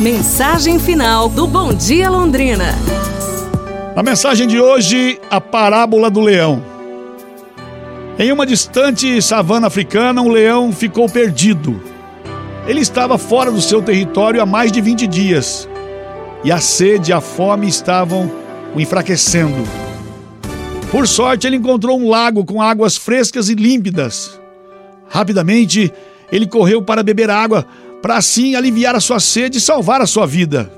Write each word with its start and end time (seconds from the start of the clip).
Mensagem 0.00 0.78
final 0.78 1.28
do 1.28 1.46
Bom 1.46 1.74
Dia 1.74 2.08
Londrina. 2.08 2.74
A 3.94 4.02
mensagem 4.02 4.48
de 4.48 4.58
hoje, 4.58 5.20
a 5.30 5.42
parábola 5.42 6.10
do 6.10 6.20
leão. 6.20 6.64
Em 8.18 8.32
uma 8.32 8.46
distante 8.46 9.20
savana 9.20 9.66
africana, 9.66 10.22
um 10.22 10.30
leão 10.30 10.72
ficou 10.72 11.06
perdido. 11.06 11.82
Ele 12.66 12.80
estava 12.80 13.18
fora 13.18 13.50
do 13.50 13.60
seu 13.60 13.82
território 13.82 14.40
há 14.40 14.46
mais 14.46 14.72
de 14.72 14.80
20 14.80 15.06
dias. 15.06 15.68
E 16.42 16.50
a 16.50 16.60
sede 16.60 17.10
e 17.10 17.12
a 17.12 17.20
fome 17.20 17.68
estavam 17.68 18.32
o 18.74 18.80
enfraquecendo. 18.80 19.68
Por 20.90 21.06
sorte, 21.06 21.46
ele 21.46 21.56
encontrou 21.56 22.00
um 22.00 22.08
lago 22.08 22.42
com 22.46 22.62
águas 22.62 22.96
frescas 22.96 23.50
e 23.50 23.54
límpidas. 23.54 24.40
Rapidamente, 25.10 25.92
ele 26.32 26.46
correu 26.46 26.80
para 26.80 27.02
beber 27.02 27.28
água, 27.28 27.66
para 28.02 28.16
assim 28.16 28.54
aliviar 28.54 28.94
a 28.94 29.00
sua 29.00 29.20
sede 29.20 29.58
e 29.58 29.60
salvar 29.60 30.00
a 30.00 30.06
sua 30.06 30.26
vida. 30.26 30.70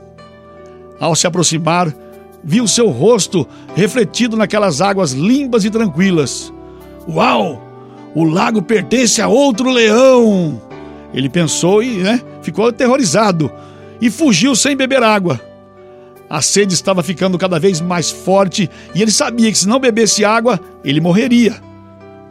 Ao 0.98 1.14
se 1.14 1.26
aproximar, 1.26 1.94
viu 2.42 2.66
seu 2.66 2.88
rosto 2.88 3.46
refletido 3.74 4.36
naquelas 4.36 4.80
águas 4.80 5.12
limpas 5.12 5.64
e 5.64 5.70
tranquilas. 5.70 6.52
Uau! 7.08 7.62
O 8.14 8.24
lago 8.24 8.62
pertence 8.62 9.22
a 9.22 9.28
outro 9.28 9.70
leão! 9.70 10.60
Ele 11.14 11.28
pensou 11.28 11.82
e 11.82 11.98
né, 11.98 12.20
ficou 12.42 12.66
aterrorizado 12.66 13.50
e 14.00 14.10
fugiu 14.10 14.54
sem 14.54 14.76
beber 14.76 15.02
água. 15.02 15.40
A 16.28 16.40
sede 16.40 16.72
estava 16.72 17.02
ficando 17.02 17.36
cada 17.36 17.58
vez 17.58 17.80
mais 17.80 18.10
forte 18.10 18.68
e 18.94 19.02
ele 19.02 19.10
sabia 19.10 19.50
que 19.52 19.58
se 19.58 19.68
não 19.68 19.78
bebesse 19.78 20.24
água, 20.24 20.58
ele 20.82 21.00
morreria. 21.00 21.54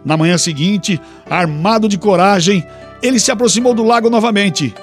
Na 0.04 0.18
manhã 0.18 0.38
seguinte, 0.38 1.00
armado 1.30 1.88
de 1.88 2.00
coragem, 2.00 2.66
ele 3.02 3.20
se 3.20 3.32
aproximou 3.32 3.74
do 3.74 3.84
lago 3.84 4.10
novamente. 4.10 4.74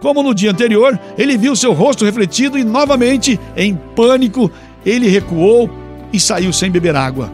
Como 0.00 0.22
no 0.22 0.34
dia 0.34 0.50
anterior, 0.50 0.98
ele 1.18 1.36
viu 1.36 1.54
seu 1.54 1.72
rosto 1.72 2.04
refletido 2.04 2.58
e 2.58 2.64
novamente, 2.64 3.38
em 3.56 3.74
pânico, 3.94 4.50
ele 4.84 5.08
recuou 5.08 5.68
e 6.12 6.18
saiu 6.18 6.52
sem 6.52 6.70
beber 6.70 6.96
água. 6.96 7.30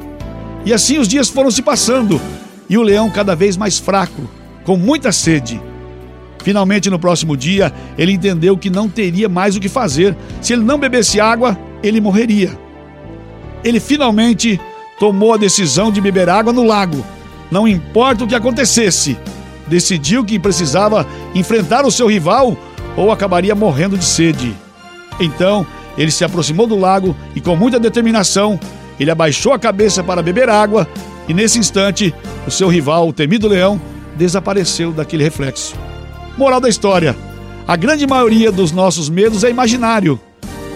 E 0.65 0.73
assim 0.73 0.99
os 0.99 1.07
dias 1.07 1.29
foram 1.29 1.51
se 1.51 1.63
passando 1.63 2.21
e 2.69 2.77
o 2.77 2.83
leão 2.83 3.09
cada 3.09 3.37
vez 3.37 3.57
mais 3.57 3.79
fraco, 3.79 4.29
com 4.65 4.77
muita 4.77 5.13
sede. 5.13 5.61
Finalmente, 6.43 6.91
no 6.91 6.99
próximo 6.99 7.37
dia, 7.37 7.73
ele 7.97 8.13
entendeu 8.13 8.57
que 8.57 8.69
não 8.69 8.89
teria 8.89 9.29
mais 9.29 9.57
o 9.57 9.61
que 9.61 9.69
fazer. 9.69 10.17
Se 10.41 10.53
ele 10.53 10.63
não 10.63 10.79
bebesse 10.79 11.21
água, 11.21 11.57
ele 11.83 12.01
morreria. 12.01 12.59
Ele 13.63 13.79
finalmente 13.79 14.61
tomou 14.99 15.35
a 15.35 15.37
decisão 15.37 15.93
de 15.93 16.01
beber 16.01 16.29
água 16.29 16.53
no 16.53 16.65
lago, 16.65 17.05
não 17.51 17.69
importa 17.69 18.25
o 18.25 18.27
que 18.27 18.35
acontecesse 18.35 19.17
decidiu 19.67 20.25
que 20.25 20.39
precisava 20.39 21.06
enfrentar 21.34 21.84
o 21.84 21.91
seu 21.91 22.06
rival 22.06 22.56
ou 22.97 23.11
acabaria 23.11 23.55
morrendo 23.55 23.98
de 23.98 24.05
sede. 24.05 24.55
Então, 25.20 25.67
ele 25.97 26.11
se 26.11 26.25
aproximou 26.25 26.67
do 26.67 26.78
lago 26.78 27.17
e, 27.34 27.41
com 27.41 27.56
muita 27.56 27.78
determinação, 27.78 28.59
ele 28.98 29.11
abaixou 29.11 29.53
a 29.53 29.59
cabeça 29.59 30.03
para 30.03 30.22
beber 30.22 30.48
água 30.48 30.89
e, 31.28 31.34
nesse 31.34 31.59
instante, 31.59 32.14
o 32.47 32.50
seu 32.50 32.69
rival, 32.69 33.09
o 33.09 33.12
temido 33.12 33.48
leão, 33.48 33.81
desapareceu 34.17 34.92
daquele 34.92 35.25
reflexo. 35.25 35.75
Moral 36.37 36.61
da 36.61 36.69
história: 36.69 37.17
a 37.67 37.77
grande 37.77 38.06
maioria 38.06 38.53
dos 38.53 38.72
nossos 38.72 39.09
medos 39.09 39.44
é 39.44 39.50
imaginário. 39.50 40.20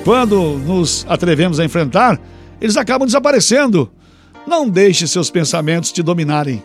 Quando 0.04 0.58
nos 0.58 1.06
atrevemos 1.08 1.60
a 1.60 1.64
enfrentar, 1.64 2.18
eles 2.60 2.76
acabam 2.76 3.06
desaparecendo. 3.06 3.90
Não 4.46 4.68
deixe 4.68 5.06
seus 5.06 5.30
pensamentos 5.30 5.92
te 5.92 6.02
dominarem 6.02 6.62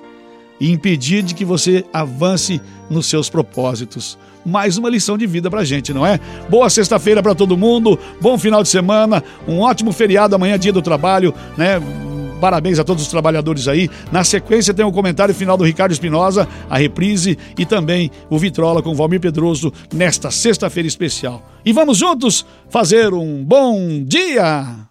e 0.60 0.72
impedir 0.72 1.24
de 1.24 1.34
que 1.34 1.46
você 1.46 1.86
avance 1.94 2.62
nos 2.90 3.08
seus 3.08 3.30
propósitos. 3.30 4.18
Mais 4.46 4.78
uma 4.78 4.90
lição 4.90 5.18
de 5.18 5.26
vida 5.26 5.50
pra 5.50 5.64
gente, 5.64 5.94
não 5.94 6.06
é? 6.06 6.20
Boa 6.50 6.70
sexta-feira 6.70 7.22
para 7.22 7.34
todo 7.34 7.58
mundo, 7.58 7.98
bom 8.22 8.38
final 8.38 8.62
de 8.62 8.70
semana, 8.70 9.24
um 9.48 9.60
ótimo 9.60 9.92
feriado 9.92 10.36
amanhã, 10.36 10.58
dia 10.58 10.72
do 10.72 10.82
trabalho, 10.82 11.34
né? 11.58 11.82
Parabéns 12.40 12.78
a 12.78 12.84
todos 12.84 13.02
os 13.02 13.10
trabalhadores 13.10 13.68
aí. 13.68 13.90
Na 14.12 14.24
sequência 14.24 14.74
tem 14.74 14.86
o 14.86 14.90
um 14.90 14.92
comentário 14.92 15.34
final 15.34 15.58
do 15.58 15.64
Ricardo 15.64 15.94
Espinosa, 15.94 16.48
a 16.70 16.78
reprise 16.78 17.38
e 17.58 17.66
também 17.66 18.12
o 18.30 18.38
Vitrola 18.38 18.84
com 18.84 18.94
Valmir 18.94 19.20
Pedroso 19.20 19.74
nesta 19.94 20.30
sexta-feira 20.30 20.88
especial. 20.88 21.42
E 21.66 21.74
vamos 21.74 21.98
juntos 21.98 22.46
fazer 22.70 23.14
um 23.14 23.44
bom 23.44 24.04
dia! 24.04 24.76